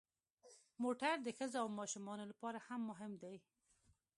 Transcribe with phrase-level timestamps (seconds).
[0.83, 3.35] موټر د ښځو او ماشومانو لپاره هم مهم دی.